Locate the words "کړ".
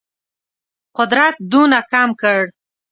2.21-2.39